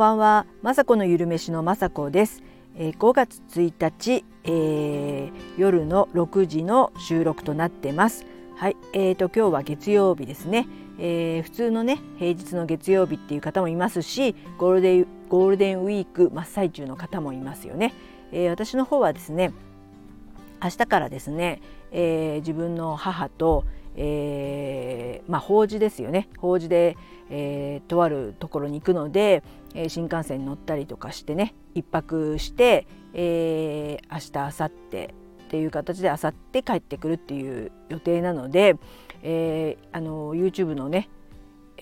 [0.00, 2.42] ばんは、まさこのゆるめしのまさこです。
[2.74, 8.24] えー、5月1日、えー、夜の6時の収録となってます。
[8.56, 10.66] はい、えーと今日は月曜日ですね。
[10.98, 17.92] えー、普通のね平日の月曜日っていう方もいますし、ゴールデンゴールデンウィーク真っ最中の方もいますよね。
[18.32, 19.52] えー、私の方はですね、
[20.62, 21.60] 明日からですね、
[21.92, 23.64] えー、自分の母と
[24.02, 26.30] えー、まあ法事ですよね。
[26.38, 26.96] 法事で、
[27.28, 29.42] えー、とあるところに行くので、
[29.74, 38.76] えー、新幹線に乗ったりとかしてね一泊して、えー、明日明後日っていう形で明後日帰ってくるっていう予定なので、
[39.22, 41.10] えー、あの YouTube のね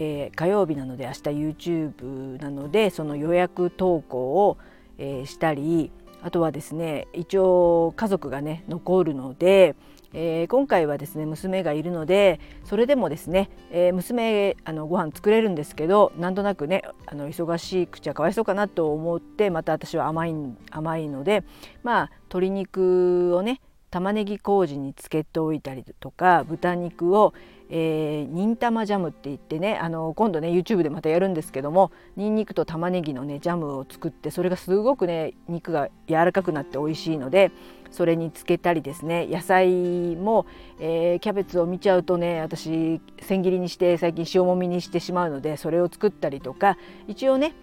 [0.00, 4.56] えー、火曜日なので明日 YouTube なのでその予約投稿を、
[4.96, 5.90] えー、したり
[6.22, 9.74] あとはですね一応家族がね残るので、
[10.14, 20.34] えー、今回はですね娘がいるのでそれでもですね、えー、娘あのご飯作れるんですけどなんとなくねあの忙しい口はかわいそうかなと思ってまた私は甘い
[20.70, 21.44] 甘いので
[21.82, 27.32] まあ鶏肉をね玉ねぎ麹につけておいたりとか豚肉を、
[27.70, 37.50] えー、忍たまジャムって言ってねあの今度ね YouTube でまたやるんですけどもにんにくと玉ねぎのねジャムを作ってそれがすごくね肉が柔らかくなって美味しいので
[37.90, 40.46] それにつけたりですね野菜も、
[40.78, 47.54] えー、キャベツを見ちゃうとね私千切りにして最近塩もみにしてしまうのでそれを作ったりとか一応ね、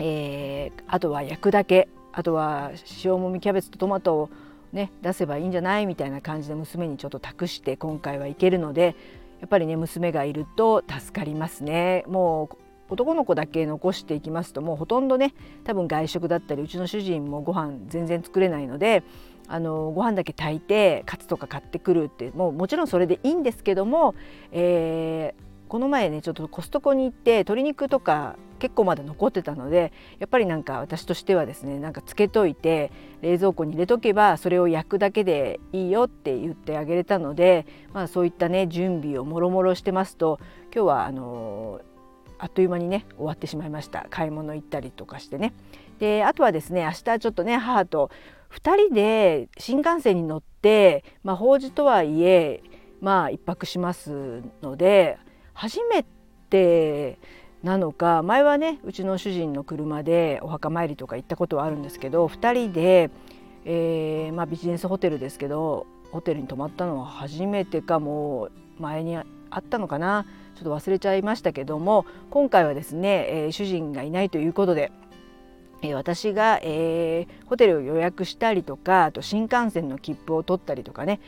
[0.00, 2.72] えー、あとは焼くだけあとは
[3.04, 4.30] 塩もみキャベツとトマトを
[4.72, 8.96] ね、出せばいいんじゃないみたいな感じで娘にちょっと託して今回はいけるので
[9.40, 12.04] やっぱりね娘がいると助かりますね。
[12.06, 12.56] もう
[12.90, 19.02] 男の子だけ残していきますともうほとんどね多分外食だったりうちの主人もご飯全然作れないので
[19.46, 24.14] あのご飯だけ炊いてカツとか買ってくるってもうもちろんそれでいいんですけども、
[24.52, 32.90] えー、この前ねちょっとコストコに行って鶏肉とか結構まだ残ってたのでやっぱりなんか私としてはですねなんかつけといて
[33.22, 40.40] 冷蔵庫に入れとけばそれを焼くだけでいいよって言ってあげれたので、まあ、そういったね準備をもろもろしてますと
[40.74, 41.80] 今日はあの
[42.38, 44.06] あっという間にね終わってしまいました。
[44.10, 45.52] 買い物行ったりとかしてね。
[45.98, 48.10] であとはですね明日ちょっとね母と
[48.52, 52.62] 2人で新幹線に乗って、まあ、法事とはいえ
[53.00, 55.18] まあ一泊しますので
[55.58, 56.04] 初め
[56.50, 57.18] て
[57.64, 63.10] なのか前はねうちの主人の車でお墓参りとか行ったことはあるんですけど2人で、
[63.64, 69.24] えー、まあ、ビジネスホテルですけどホテルに泊まったのは初めてかもう前にあ
[69.58, 74.92] ったのかなちょっと忘れちゃいましたけども今回はですね、えー、主人がいないということで、
[75.82, 81.18] え、私が、え、ホテルを予約したりとかあと新幹線の切符を取ったりとかね、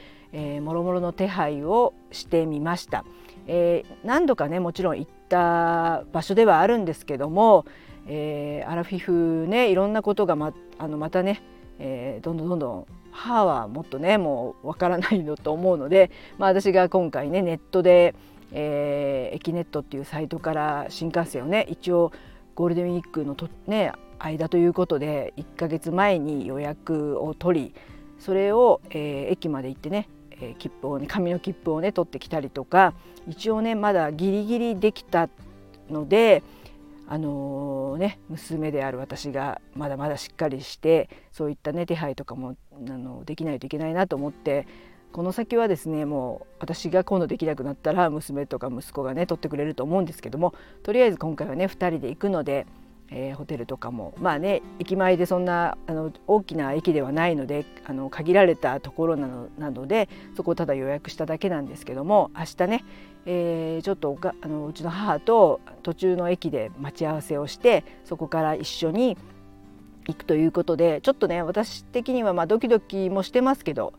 [0.61, 3.05] もろもろの手配をしてみました。
[3.53, 7.65] えー、何度かねもちろん行った場所ではあるんですけども、
[8.07, 11.43] えー、アラフィフねいろんなことがまあのまたね、
[11.81, 18.15] えー、どんどんどんどん母はもっとねもうわからないのと思うので、まあ、私が今回ねネットで、
[18.53, 22.13] えー、エキネットっていうサイトから新幹線をね一応
[22.55, 23.91] ゴールデンウィークのと、ね、
[24.21, 27.75] 間ということで1ヶ月前に予約を取り
[28.21, 30.09] それを、えー、駅まで行ってね
[30.41, 32.95] えー、切符をね紙の切符をね取ってきたりとか
[33.29, 35.29] 一応ねまだギリギリできた
[35.91, 36.43] ので
[37.07, 44.67] あのー、ね娘である私がまだまだしっかりしてそういったね手配とかもあのできないといけないなと思って
[45.13, 52.67] この先はですねもう私が今度できなくなったら娘とか息子がね取ってくれると思うんですけどもとりあえず今回はね2人で行くので
[53.11, 62.85] えー、ホテルとかもまあね駅前でそんなあの大きな駅ではないのであの限られたところなのなのでそこをただ予約しただけなんですけども明日ね、
[63.27, 69.19] えー、ちょっとあのうちの母と途中の駅で待ち合わせをしてそこから一緒に
[70.07, 73.93] 行くということでちょっとね私的にはまあドキドキもしてますけど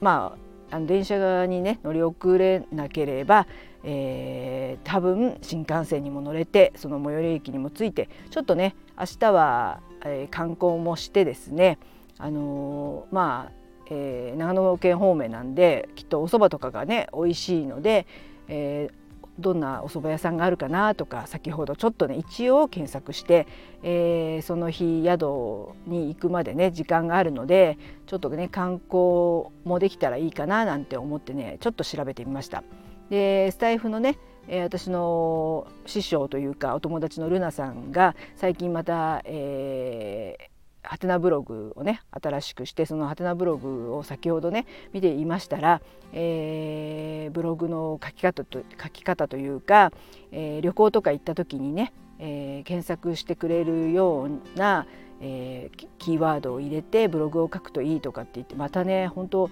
[0.00, 0.36] ま
[0.70, 3.46] ああの電車側にね乗り遅れなければ、
[3.84, 11.78] えー、多分新幹線にも乗れてその最寄り駅にも着いてちょっとね明日は、えー、観光もしてですね
[12.18, 13.52] あのー、まあ、
[13.90, 18.06] え長野県方面なんできっとお蕎麦とかがね美味しいので、
[18.48, 18.90] え
[19.38, 23.46] どんなお蕎麦屋さんがあるかなとか先ほどちょっとね一応検索して、
[23.82, 32.64] えー、その日宿に行くまでね時間があるのでちょっとね観光もできたらいいかななんて思ってねちょっと調べてみました。
[33.10, 34.18] でスタイフのね
[34.64, 44.64] 私の師匠というかお友達のルナさんが最近また、えー、ハテナブログをね新しくしてそのハテナブログを先ほどね
[44.94, 45.82] 見ていましたら、
[46.14, 49.92] えー、ブログの書き方と書き方というか、
[50.32, 54.86] えー、旅行とか行った時にね、えー、検索してくれるような、
[55.20, 59.50] えー、キーワードを入れてブログを書くといいとかって言ってまたね本当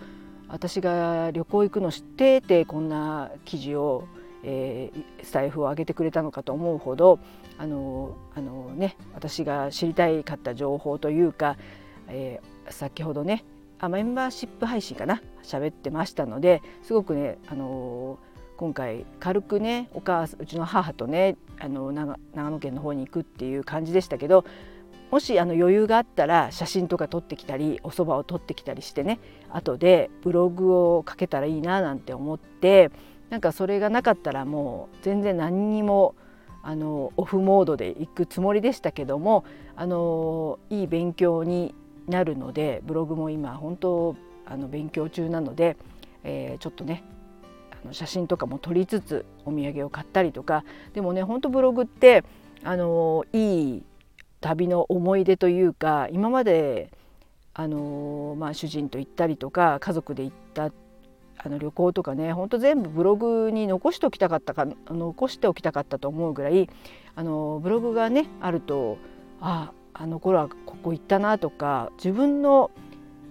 [0.49, 4.05] 私が旅行行くの知っててこんな記事を、
[4.45, 7.19] えー、スタイフを上げてくれたのかと思うほど
[7.59, 11.57] あのあの、ね、私が知りたいかった情報というか、
[12.09, 13.45] えー、先ほどね
[13.79, 18.19] あメンバーシップ配信かな喋ってましたのですごくね、あの
[18.57, 24.45] 今回軽くねお母うちの母とねあの長野県の方に行くっていう感じでしたけど
[25.11, 29.21] もしあの余裕があったら写真とか撮ってきたりお蕎麦を撮ってきたりしてね
[29.51, 32.91] 後でブログを書けたらいいななんて思って
[33.31, 36.15] なんかそれがなかったらもう全然何にも
[36.63, 39.45] あのオフモードで行くつもりでしたけども
[39.77, 41.75] あのいい勉強に
[42.09, 44.17] なるのでブログも今本当
[44.47, 45.77] あの勉強中なので、
[46.25, 47.05] えー、ちょっとね
[47.85, 52.25] あの写真とかも撮りつつお土産を買ったりとかでもね本当ブログって
[52.65, 53.83] あのいい
[54.47, 56.93] 旅の思い出というか今まで
[57.53, 60.71] あの、まあ、主人と行ったりとか家族で行った
[61.39, 66.71] あの旅行とかねほんと全部ブログに残しておきたかったか残しておきたかったと思うぐらい
[67.17, 68.99] あのブログがねあると
[69.41, 72.71] ああの頃はここ行ったなとか自分の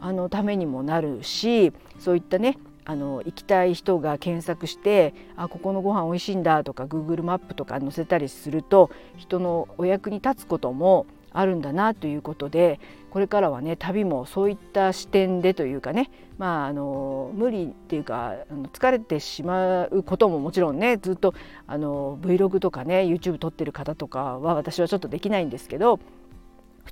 [0.01, 12.79] あのためにもなるしそういったねあの行きたい人が検索してあここのご飯美味しいんだとか Google マップとか載せたりすると人のお役に立つこともあるんだなということで
[13.09, 21.33] これからはね旅もそういった視点でというかねまああの無理っていうかあの疲れてしまうことももちろんねずっと
[21.67, 25.99] あの Vlog とかね YouTube 撮ってる方とかは私はちょっとできないんですけど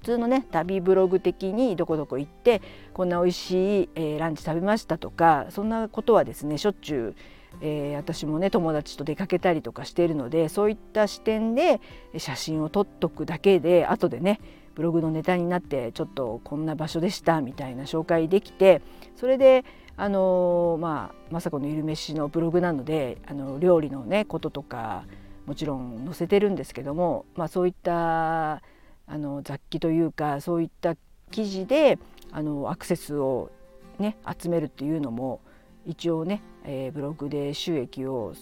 [0.04, 2.62] 通のね旅ブログ的にどこどこ行って
[2.94, 7.16] こんな美味しい、えー、ランチ食べましたとかそんなことはですねしょっちゅう
[7.62, 11.82] えー、私もね友達と出かけたりとかしているのでそういった視点で
[12.18, 14.40] 写真を撮っとくだけで後でね
[14.76, 18.82] ブログのネタになってちょっとこんな場所でしたみたいな紹介できて
[19.16, 19.66] それで
[19.96, 25.06] あのー、まあ雅子のゆるめしのブログなのであの料理のねこととか
[25.46, 28.62] もちろん載せてるんですけども、まあ、そういった
[29.08, 30.96] あの雑記というかそういった
[31.32, 31.98] 記事で
[32.32, 33.52] あのアクセスを、
[34.00, 35.42] ね、集めるっていうのも
[35.86, 38.34] 一応ね、えー、ブログで収益を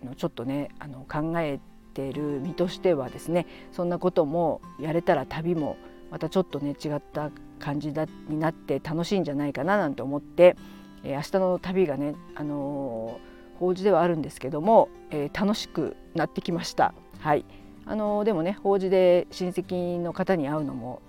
[0.00, 1.60] あのちょっとねあの考え
[1.94, 5.76] てる身としてはですねそんなこともやれたら旅も
[6.10, 10.56] またちょっとね違った感じだになって楽しいんじゃないかななんて思って、
[11.04, 16.94] えー、明日の旅がね、あのー、法事ではあるんですけども、えー、楽しくなってきました。
[17.18, 17.44] はい
[17.86, 21.00] あのでもね法事で親戚の方に会うのも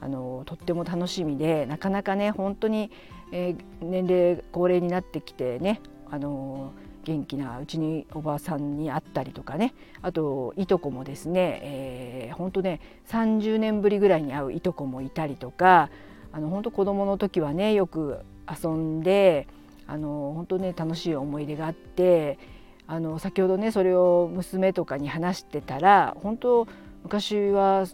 [0.00, 2.90] あのとっても楽しみでなかなかね本当に、
[3.32, 6.72] えー、年齢高齢になってきてねあの
[7.04, 15.90] 元気なうちにおばあさんに会ったりとかねあといとこもですね、えー、本当ね30年ぶりぐらいに会ういとこもいたりとか
[16.32, 18.20] あの本当子供の時はねよく
[18.50, 19.46] 遊んで
[19.86, 22.38] あの本当ね楽しい思い出があって
[22.86, 26.66] あの先ほどねそれを娘とかに話してたら本当
[27.02, 27.86] 昔は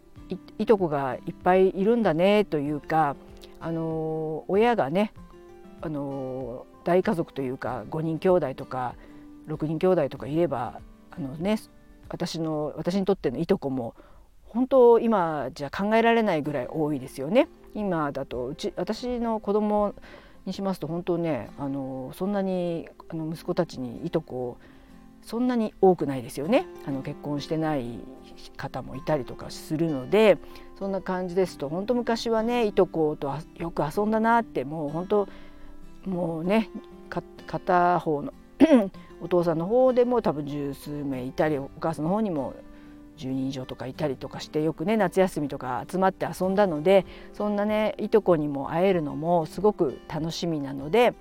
[0.59, 3.17] いとこがいっぱいいるんだねというか
[3.61, 5.13] あの親がね
[5.81, 8.95] あの大家族というか5人兄弟とか
[9.49, 10.81] 6人兄弟とかいれば
[11.11, 11.59] あのね
[12.09, 13.94] 私の私にとってのいとこも
[14.44, 17.49] 本当今じゃ考えられないぐらい多いですよね。
[17.75, 19.94] 今だとうち私の子供
[20.44, 24.59] にしますと本当ねあのそんなにあの息子たちにいとこを
[25.22, 26.67] そんなに多くないですよね。
[26.86, 28.00] あの結婚してない
[28.56, 30.39] 方もいたりとかするので
[30.79, 35.29] そんな感じですと本当昔はねいとことよく遊んだなってもう本当
[36.06, 36.70] もうね
[37.46, 38.32] 片方の
[39.20, 42.55] お父さんの方でも多分十数名いたりお母さんの方にも
[43.19, 51.12] 10人以上とかいたりとかしてよくね夏休みとか集まって遊んだのでそんなねいとこにも会えるのもすごく楽しみなので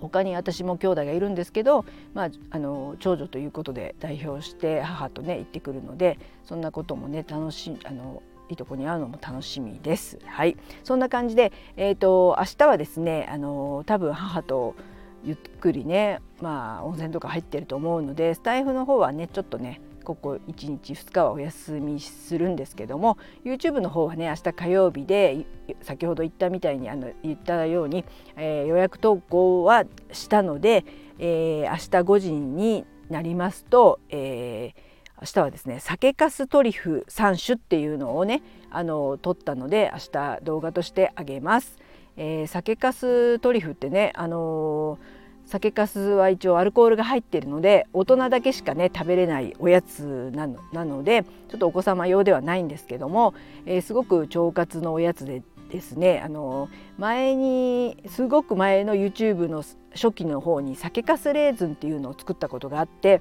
[0.00, 1.84] 他に私も兄弟がいるんですけど、
[2.14, 10.18] まあ、あの長女ということで代表して母とね行ってくるのでそんなこともね楽しあのいとこに会うのも楽しみです。
[10.24, 14.76] はい、そんな感じで、えーと、明日はですねあの多分母と
[15.24, 25.46] ゆっくりね、まあ、温泉とか入ってると思うのでスタイフの方はねちょっとねここ1日2日はお休みするんですけども YouTube の方はね明日火曜日で
[25.82, 28.04] 先ほど言ったみたいにあの言ったように、
[28.36, 30.84] えー、予約投稿はしたので、
[31.18, 34.80] えー、明日5時になりますと、えー、
[35.20, 41.78] 明日はですね酒粕トリュフ3種っていうのをねあの撮ったので明日動画としてあげます。
[42.18, 44.98] えー、酒粕トリュフってねあの
[45.46, 50.46] 酒粕は一応アルコールが入っているので大人だけしかね食べれないおやつな
[50.84, 53.34] のでちょっとお子様用ではないんですけども、
[53.64, 63.20] えー、すごく腸活のおやつでですねあの前にすごく前の YouTube の初期の方に酒粕レーズンっていうのを作ったことがあって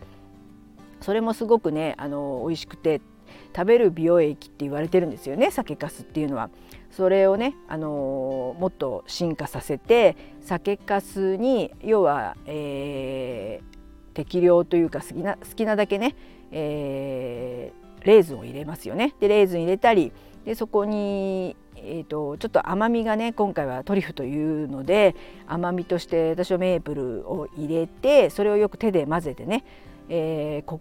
[1.01, 3.01] それもすごくねあの美味しくて
[3.55, 6.49] 食べる美容液って言われてるんですよね酒粕っていうのは。
[6.95, 16.15] それをね、あのもっと進化させて酒粕に要は、えー、適量というか好きな好きなだけね、
[16.51, 19.13] えー、レーズンを入れますよね。
[19.19, 20.13] でレーズン入れたり
[20.45, 29.65] でそこにえーと、ちょっと甘みがね今回はトリュフというので甘みとして私はメープルを入れてそれをよく手で混ぜてね、
[30.09, 30.79] えー、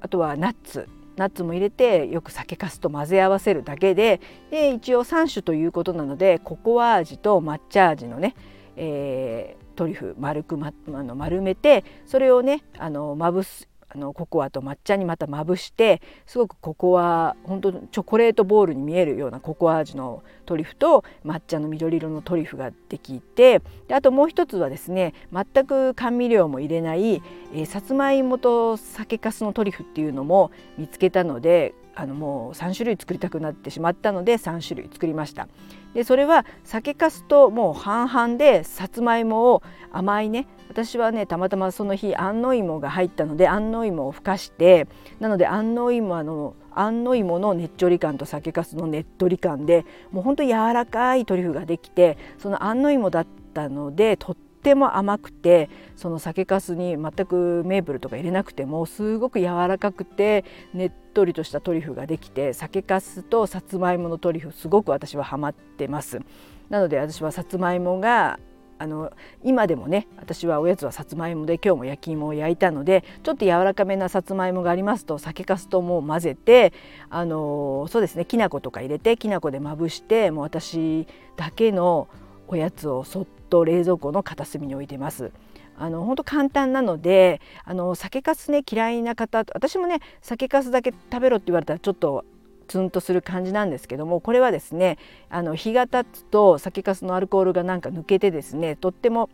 [0.00, 4.20] あとはナッツナッツも入れてよく酒粕と混ぜ合わせるだけで
[4.50, 8.34] で一応3種ということなのでココア味と抹茶味のね、
[8.76, 35.48] えー、トリュフ丸く、ま、あの丸めてそれをねあのまぶすあのココアと抹茶にまたまぶしてすごくココア本当チョコレートボールに見えるようなココア味のトリュフと抹茶の緑色のトリュフができてであともう一つはですね全く甘味料も入れない、えー、さつまいもと酒粕のトリュフっていうのも見つけたのであのもう3種類作りたくなってしまったので3種類作りました。
[35.94, 44.86] でそれは酒粕ともう半々でさつまいもを甘いね私はねたまたまその日安納芋が入ったので安納芋をふかして
[45.20, 66.20] なので安納芋の安納芋のねっちょり感と酒粕のねっとり感でもうほんと柔らかいトリュフができてその安納芋だったのでとっても甘くてその酒粕に全くメープルとか入れなくてもすごく柔らかくてねっとりとしたトリュフができて酒粕とさつまいものトリュフすごく私はハマってます。
[66.68, 68.38] なので私はさつまいもが
[68.78, 76.72] あの今でもね私はおやつはさつまいもで今日も焼き芋を焼いたのでちょっと柔らかめなさつまいもがありますと酒粕ともう混ぜて
[77.08, 81.06] あのそうですねきな粉とか入れてきな粉でまぶしてもう私
[81.36, 82.08] だけの
[82.48, 85.32] おやつをそっと冷蔵庫の片隅に置いてます。
[85.78, 92.24] あの本当簡単なのであの酒粕ね嫌いな方私もね酒粕だけ食べろって言われたらちょっと
[92.66, 94.98] ツンとする感じなんですけどもこれはですね
[95.30, 99.30] あの日が経つと酒粕のアルコールがなんか抜けてですねとっても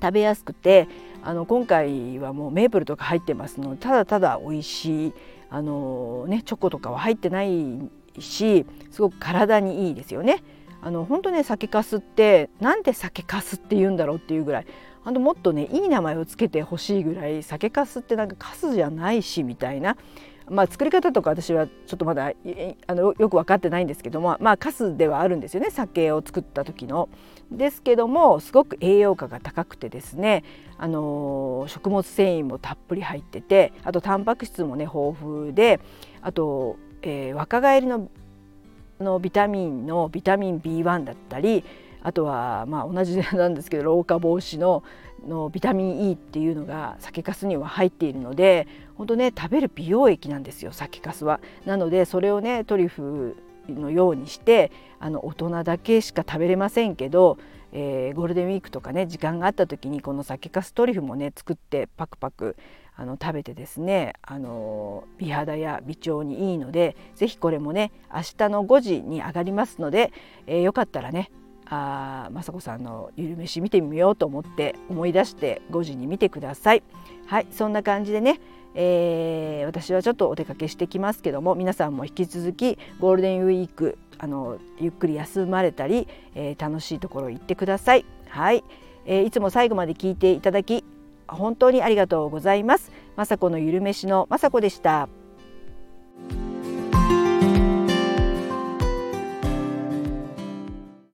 [0.00, 0.88] 食べやすくて
[1.22, 5.12] あの今回はもうメープルとか入ってますのでただただ美味しい
[5.48, 10.42] あの、ね、チョコとかは入ってないしすごく体にいいですよね。
[10.84, 14.66] あの本当ね酒粕ってなんで酒粕って言うんだろうっていうぐらい
[15.04, 19.96] あのもっとねいい名前をつけてほしいぐらい酒粕ってなんか粕じゃないしみたいな。
[20.48, 22.32] まあ、作り方とか私はちょっとまだ
[22.86, 27.08] あのよく分かってないんですけどもまあカスではあるんですよね酒を作った時の。
[27.50, 30.42] ですけどもすごく栄養価が高くてですね
[30.78, 35.80] あの食物繊維もたっぷり入っててあとタンパク質もね豊富で
[36.22, 38.08] あと、えー、若返りの
[39.00, 41.64] のビタミンのビタミン B1 だったり
[42.02, 44.82] あとはまあ同じなんですけど老化防止の
[45.26, 51.40] のビタミン E っていうのが酒粕には入っているので本当ね食べる美容液なんですよ酒粕は。
[51.64, 53.36] なのでそれをねトリュフ
[53.68, 57.38] のようにしてあの大人だけしか食べれませんけど、
[57.72, 62.56] えー、ゴールデンウィークとかね時間があった時にこの酒粕トリュフもね作ってパクパク
[62.94, 70.12] あの食べてですねあの美肌や美腸にいいので是非これもね明日の5時に上がりますので、
[70.46, 71.30] えー、よかったらね
[71.74, 76.82] あ雅子さんのゆるめし見てみようと思って思い出して5時に見てください。
[77.26, 78.40] はいそんな感じでね、
[78.74, 88.04] えー、私はちょっとお出かけしてきますけども皆さんも引き続きゴールデンウィークあのゆっくり休まれたり、えー、楽しいところ行ってください。
[88.28, 88.62] はい、
[89.06, 90.84] えー、いつも最後まで聞いていただき
[91.26, 92.92] 本当にありがとうございます。
[93.16, 95.08] 雅子のゆるめしの雅子でした。